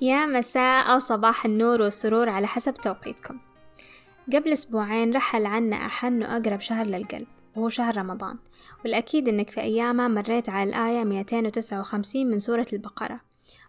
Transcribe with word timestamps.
يا 0.00 0.26
مساء 0.26 0.92
أو 0.92 0.98
صباح 0.98 1.44
النور 1.44 1.82
والسرور 1.82 2.28
على 2.28 2.46
حسب 2.46 2.74
توقيتكم. 2.74 3.38
قبل 4.32 4.52
أسبوعين 4.52 5.16
رحل 5.16 5.46
عنا 5.46 5.76
أحن 5.76 6.22
وأقرب 6.22 6.60
شهر 6.60 6.86
للقلب 6.86 7.26
وهو 7.56 7.68
شهر 7.68 7.96
رمضان. 7.96 8.38
والأكيد 8.84 9.28
إنك 9.28 9.50
في 9.50 9.60
أيامه 9.60 10.08
مريت 10.08 10.48
على 10.48 10.70
الآية 10.70 11.04
259 11.04 12.26
من 12.26 12.38
سورة 12.38 12.66
البقرة 12.72 13.20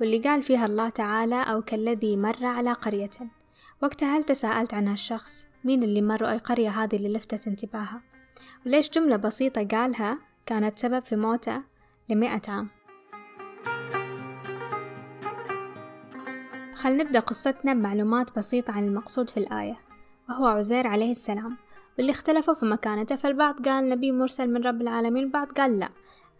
واللي 0.00 0.18
قال 0.18 0.42
فيها 0.42 0.66
الله 0.66 0.88
تعالى 0.88 1.42
أو 1.42 1.62
كالذي 1.62 2.16
مر 2.16 2.46
على 2.46 2.72
قرية 2.72 3.10
وقتها 3.82 4.16
هل 4.18 4.24
تساءلت 4.24 4.74
عن 4.74 4.88
هالشخص؟ 4.88 5.46
مين 5.64 5.82
اللي 5.82 6.02
مر 6.02 6.30
أي 6.30 6.38
قرية 6.38 6.70
هذه 6.70 6.96
اللي 6.96 7.12
لفتت 7.12 7.46
انتباهها؟ 7.46 8.02
وليش 8.66 8.90
جملة 8.90 9.16
بسيطة 9.16 9.64
قالها 9.64 10.18
كانت 10.46 10.78
سبب 10.78 11.02
في 11.02 11.16
موته 11.16 11.62
لمئة 12.08 12.42
عام؟ 12.48 12.68
خل 16.82 16.96
نبدأ 16.96 17.20
قصتنا 17.20 17.74
بمعلومات 17.74 18.36
بسيطة 18.36 18.72
عن 18.72 18.84
المقصود 18.84 19.30
في 19.30 19.36
الآية 19.36 19.78
وهو 20.28 20.46
عزير 20.46 20.86
عليه 20.86 21.10
السلام. 21.10 21.56
واللي 21.98 22.12
اختلفوا 22.12 22.54
في 22.54 22.66
مكانته 22.66 23.16
فالبعض 23.16 23.68
قال 23.68 23.88
نبي 23.88 24.12
مرسل 24.12 24.52
من 24.52 24.64
رب 24.64 24.80
العالمين 24.80 25.24
البعض 25.24 25.52
قال 25.52 25.78
لا. 25.78 25.88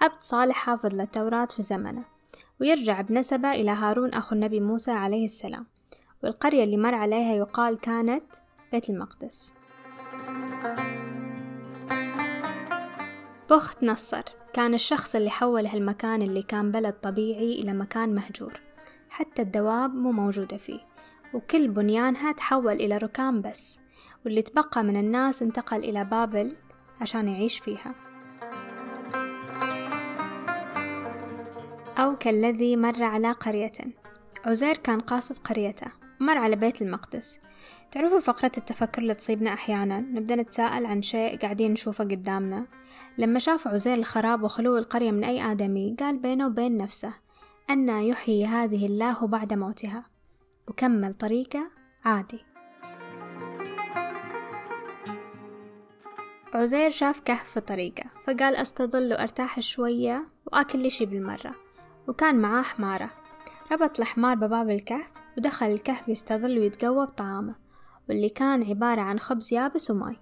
عبد 0.00 0.20
صالح 0.20 0.56
حافظ 0.56 0.94
للتوراة 0.94 1.44
في 1.44 1.62
زمنه 1.62 2.04
ويرجع 2.60 3.00
بنسبة 3.00 3.52
إلى 3.52 3.70
هارون 3.70 4.14
أخو 4.14 4.34
النبي 4.34 4.60
موسى 4.60 4.90
عليه 4.90 5.24
السلام. 5.24 5.66
والقرية 6.22 6.64
اللي 6.64 6.76
مر 6.76 6.94
عليها 6.94 7.34
يقال 7.34 7.78
كانت 7.78 8.34
بيت 8.72 8.90
المقدس. 8.90 9.52
بخت 13.50 13.82
نصر 13.84 14.22
كان 14.52 14.74
الشخص 14.74 15.14
اللي 15.16 15.30
حول 15.30 15.66
هالمكان 15.66 16.22
اللي 16.22 16.42
كان 16.42 16.72
بلد 16.72 16.94
طبيعي 16.94 17.52
إلى 17.52 17.72
مكان 17.72 18.14
مهجور. 18.14 18.69
حتى 19.10 19.42
الدواب 19.42 19.94
مو 19.94 20.12
موجودة 20.12 20.56
فيه 20.56 20.80
وكل 21.34 21.68
بنيانها 21.68 22.32
تحول 22.32 22.72
إلى 22.72 22.96
ركام 22.96 23.42
بس 23.42 23.80
واللي 24.24 24.42
تبقى 24.42 24.84
من 24.84 24.96
الناس 24.96 25.42
انتقل 25.42 25.78
إلى 25.78 26.04
بابل 26.04 26.56
عشان 27.00 27.28
يعيش 27.28 27.58
فيها. 27.58 27.94
أو 31.98 32.16
كالذي 32.16 32.76
مر 32.76 33.02
على 33.02 33.32
قرية. 33.32 33.72
عزير 34.44 34.76
كان 34.76 35.00
قاصد 35.00 35.38
قريته 35.38 35.86
مر 36.20 36.38
على 36.38 36.56
بيت 36.56 36.82
المقدس. 36.82 37.40
تعرفوا 37.90 38.20
فقرة 38.20 38.52
التفكر 38.58 39.02
اللي 39.02 39.14
تصيبنا 39.14 39.52
أحيانا؟ 39.52 40.00
نبدأ 40.00 40.36
نتساءل 40.36 40.86
عن 40.86 41.02
شيء 41.02 41.38
قاعدين 41.38 41.72
نشوفه 41.72 42.04
قدامنا. 42.04 42.66
لما 43.18 43.38
شاف 43.38 43.68
عزير 43.68 43.94
الخراب 43.94 44.42
وخلو 44.42 44.78
القرية 44.78 45.10
من 45.10 45.24
أي 45.24 45.52
آدمي 45.52 45.96
قال 46.00 46.18
بينه 46.18 46.46
وبين 46.46 46.76
نفسه 46.76 47.14
أن 47.70 47.88
يحيي 47.88 48.46
هذه 48.46 48.86
الله 48.86 49.26
بعد 49.26 49.52
موتها. 49.52 50.04
وكمل 50.68 51.14
طريقه 51.14 51.70
عادي. 52.04 52.44
عزير 56.54 56.90
شاف 56.90 57.20
كهف 57.20 57.50
في 57.50 57.60
طريقه 57.60 58.04
فقال 58.24 58.56
أستظل 58.56 59.12
وأرتاح 59.12 59.60
شوية 59.60 60.28
وآكل 60.46 60.78
لي 60.78 60.90
شي 60.90 61.06
بالمرة. 61.06 61.54
وكان 62.08 62.40
معاه 62.40 62.62
حمارة. 62.62 63.10
ربط 63.72 64.00
الحمار 64.00 64.34
بباب 64.36 64.70
الكهف 64.70 65.12
ودخل 65.38 65.66
الكهف 65.66 66.08
يستظل 66.08 66.58
ويتقوى 66.58 67.06
بطعامه 67.06 67.54
واللي 68.08 68.28
كان 68.28 68.64
عبارة 68.64 69.00
عن 69.00 69.18
خبز 69.18 69.54
يابس 69.54 69.90
وماي. 69.90 70.16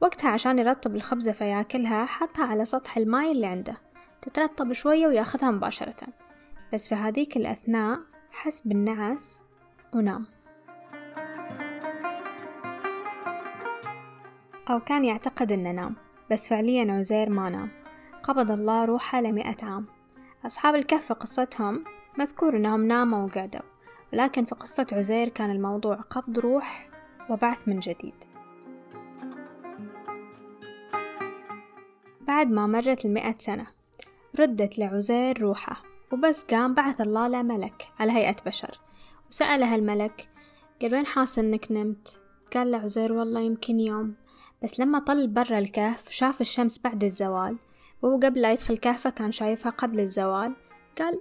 وقتها 0.00 0.30
عشان 0.30 0.58
يرطب 0.58 0.96
الخبزة 0.96 1.32
فياكلها 1.32 2.04
حطها 2.04 2.44
على 2.44 2.64
سطح 2.64 2.96
الماي 2.96 3.32
اللي 3.32 3.46
عنده. 3.46 3.76
تترطب 4.22 4.72
شوية 4.72 5.06
وياخذها 5.06 5.50
مباشرة. 5.50 6.25
بس 6.72 6.88
في 6.88 6.94
هذيك 6.94 7.36
الأثناء 7.36 8.00
حس 8.30 8.60
بالنعس 8.60 9.42
ونام. 9.94 10.26
أو 14.70 14.80
كان 14.80 15.04
يعتقد 15.04 15.52
أنه 15.52 15.72
نام 15.72 15.96
بس 16.30 16.48
فعليا 16.48 16.92
عزير 16.92 17.30
ما 17.30 17.50
نام. 17.50 17.70
قبض 18.22 18.50
الله 18.50 18.84
روحه 18.84 19.20
لمئة 19.20 19.64
عام. 19.64 19.86
أصحاب 20.46 20.74
الكهف 20.74 21.06
في 21.06 21.14
قصتهم 21.14 21.84
مذكور 22.18 22.56
أنهم 22.56 22.84
ناموا 22.84 23.26
وقعدوا 23.26 23.60
ولكن 24.12 24.44
في 24.44 24.54
قصة 24.54 24.86
عزير 24.92 25.28
كان 25.28 25.50
الموضوع 25.50 25.94
قبض 25.96 26.38
روح 26.38 26.86
وبعث 27.30 27.68
من 27.68 27.80
جديد. 27.80 28.24
بعد 32.20 32.50
ما 32.50 32.66
مرت 32.66 33.04
المئة 33.04 33.34
سنة 33.38 33.66
ردت 34.38 34.78
لعزير 34.78 35.40
روحه. 35.40 35.85
وبس 36.12 36.44
قام 36.44 36.74
بعث 36.74 37.00
الله 37.00 37.28
له 37.28 37.42
ملك 37.42 37.88
على 38.00 38.12
هيئة 38.12 38.36
بشر. 38.46 38.78
وسأله 39.30 39.74
الملك 39.74 40.28
قال 40.82 40.94
وين 40.94 41.06
حاس 41.06 41.38
إنك 41.38 41.72
نمت؟ 41.72 42.20
قال 42.54 42.70
له 42.70 42.78
عزير 42.78 43.12
والله 43.12 43.40
يمكن 43.40 43.80
يوم. 43.80 44.14
بس 44.62 44.80
لما 44.80 44.98
طل 44.98 45.28
برا 45.28 45.58
الكهف 45.58 46.10
شاف 46.10 46.40
الشمس 46.40 46.78
بعد 46.78 47.04
الزوال 47.04 47.56
وهو 48.02 48.16
قبل 48.16 48.40
لا 48.40 48.52
يدخل 48.52 48.78
كهفه 48.78 49.10
كان 49.10 49.32
شايفها 49.32 49.70
قبل 49.70 50.00
الزوال 50.00 50.54
قال 50.98 51.20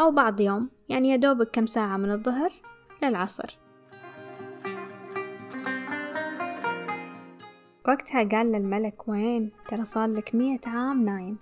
أو 0.00 0.10
بعض 0.10 0.40
يوم 0.40 0.70
يعني 0.88 1.08
يا 1.08 1.16
دوبك 1.16 1.50
كم 1.50 1.66
ساعة 1.66 1.96
من 1.96 2.12
الظهر 2.12 2.52
للعصر. 3.02 3.58
وقتها 7.88 8.24
قال 8.24 8.52
للملك 8.52 9.08
وين؟ 9.08 9.52
ترى 9.68 9.84
صار 9.84 10.08
لك 10.08 10.34
مية 10.34 10.60
عام 10.66 11.04
نايم. 11.04 11.38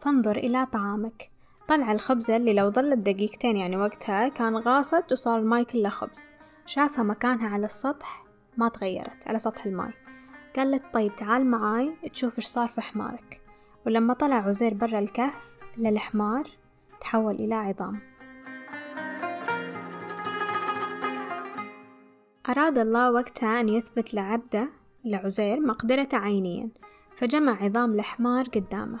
فانظر 0.00 0.36
إلى 0.36 0.66
طعامك. 0.66 1.30
طلع 1.68 1.92
الخبزة 1.92 2.36
اللي 2.36 2.54
لو 2.54 2.70
ظلت 2.70 2.98
دقيقتين 2.98 3.56
يعني 3.56 3.76
وقتها 3.76 4.28
كان 4.28 4.56
غاصت 4.56 5.12
وصار 5.12 5.38
الماي 5.38 5.64
كله 5.64 5.88
خبز. 5.88 6.30
شافها 6.66 7.04
مكانها 7.04 7.48
على 7.48 7.66
السطح 7.66 8.24
ما 8.56 8.68
تغيرت 8.68 9.26
على 9.26 9.38
سطح 9.38 9.66
الماي. 9.66 9.92
قالت 10.56 10.94
طيب 10.94 11.16
تعال 11.16 11.46
معاي 11.46 11.94
تشوف 12.12 12.38
إيش 12.38 12.46
صار 12.46 12.68
في 12.68 12.80
حمارك. 12.80 13.40
ولما 13.86 14.14
طلع 14.14 14.36
عزير 14.36 14.74
برا 14.74 14.98
الكهف 14.98 15.50
للحمار 15.76 16.50
تحول 17.00 17.34
إلى 17.34 17.54
عظام. 17.54 18.00
أراد 22.48 22.78
الله 22.78 23.12
وقتها 23.12 23.60
أن 23.60 23.68
يثبت 23.68 24.14
لعبده 24.14 24.68
لعزير 25.04 25.60
مقدرته 25.60 26.18
عينيا. 26.18 26.68
فجمع 27.16 27.62
عظام 27.62 27.92
الحمار 27.92 28.44
قدامه 28.44 29.00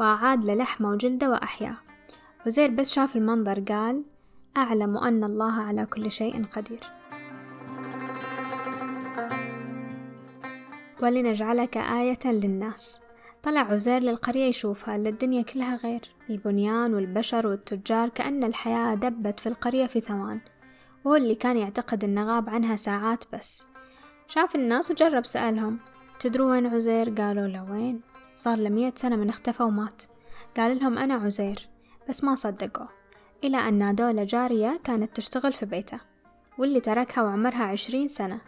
وأعاد 0.00 0.44
للحمه 0.44 0.90
وجلده 0.90 1.30
وأحياه. 1.30 1.76
عزير 2.46 2.70
بس 2.70 2.92
شاف 2.92 3.16
المنظر 3.16 3.60
قال 3.60 4.04
أعلم 4.56 4.96
أن 4.96 5.24
الله 5.24 5.62
على 5.62 5.86
كل 5.86 6.10
شيء 6.10 6.44
قدير. 6.44 6.80
ولنجعلك 11.02 11.76
آية 11.76 12.18
للناس. 12.24 13.00
طلع 13.42 13.60
عزير 13.60 14.02
للقرية 14.02 14.44
يشوفها 14.44 14.96
الدنيا 14.96 15.42
كلها 15.42 15.76
غير. 15.76 16.14
البنيان 16.30 16.94
والبشر 16.94 17.46
والتجار 17.46 18.08
كأن 18.08 18.44
الحياة 18.44 18.94
دبت 18.94 19.40
في 19.40 19.48
القرية 19.48 19.86
في 19.86 20.00
ثوان. 20.00 20.40
وهو 21.04 21.16
اللي 21.16 21.34
كان 21.34 21.56
يعتقد 21.56 22.04
أنه 22.04 22.24
غاب 22.24 22.50
عنها 22.50 22.76
ساعات 22.76 23.24
بس. 23.32 23.66
شاف 24.28 24.54
الناس 24.54 24.90
وجرب 24.90 25.24
سألهم. 25.24 25.78
تدروا 26.18 26.50
وين 26.50 26.66
عزير؟ 26.66 27.10
قالوا 27.10 27.46
له 27.46 27.70
وين؟ 27.70 28.00
صار 28.36 28.58
له 28.58 28.68
مية 28.68 28.92
سنة 28.96 29.16
من 29.16 29.28
اختفى 29.28 29.62
ومات. 29.62 30.02
قال 30.56 30.78
لهم 30.78 30.98
أنا 30.98 31.14
عزير. 31.14 31.71
بس 32.08 32.24
ما 32.24 32.34
صدقوا 32.34 32.86
إلى 33.44 33.56
أن 33.56 33.74
نادوا 33.74 34.24
جارية 34.24 34.80
كانت 34.84 35.16
تشتغل 35.16 35.52
في 35.52 35.66
بيته 35.66 36.00
واللي 36.58 36.80
تركها 36.80 37.22
وعمرها 37.22 37.64
عشرين 37.64 38.08
سنة 38.08 38.40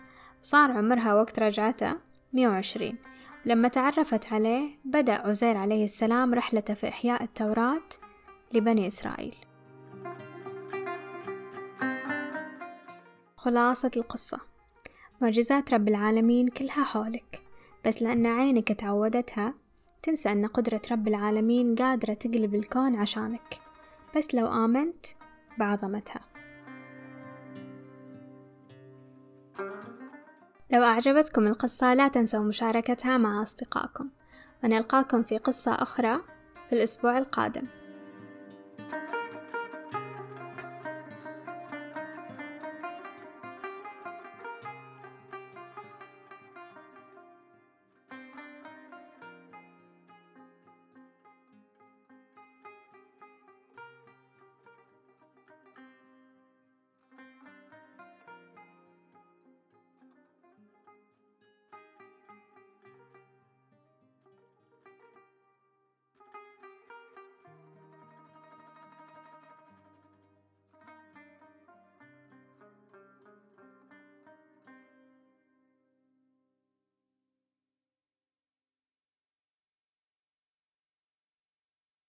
وصار 0.42 0.72
عمرها 0.72 1.14
وقت 1.14 1.38
رجعته 1.38 1.96
مية 2.32 2.48
وعشرين. 2.48 2.98
لما 3.46 3.68
تعرفت 3.68 4.32
عليه 4.32 4.78
بدأ 4.84 5.28
عزير 5.28 5.56
عليه 5.56 5.84
السلام 5.84 6.34
رحلته 6.34 6.74
في 6.74 6.88
إحياء 6.88 7.22
التوراة 7.22 7.82
لبني 8.52 8.86
إسرائيل. 8.86 9.36
خلاصة 13.36 13.90
القصة. 13.96 14.40
معجزات 15.20 15.74
رب 15.74 15.88
العالمين 15.88 16.48
كلها 16.48 16.84
حولك 16.84 17.42
بس 17.86 18.02
لأن 18.02 18.26
عينك 18.26 18.72
تعودتها 18.72 19.54
تنسى 20.04 20.32
أن 20.32 20.46
قدرة 20.46 20.80
رب 20.90 21.08
العالمين 21.08 21.74
قادرة 21.74 22.14
تقلب 22.14 22.54
الكون 22.54 22.96
عشانك. 22.96 23.60
بس 24.16 24.34
لو 24.34 24.46
آمنت 24.46 25.06
بعظمتها. 25.58 26.20
لو 30.72 30.82
أعجبتكم 30.82 31.46
القصة 31.46 31.94
لا 31.94 32.08
تنسوا 32.08 32.44
مشاركتها 32.44 33.18
مع 33.18 33.42
أصدقائكم. 33.42 34.08
ونلقاكم 34.64 35.22
في 35.22 35.38
قصة 35.38 35.74
أخرى 35.74 36.20
في 36.68 36.74
الأسبوع 36.74 37.18
القادم. 37.18 37.66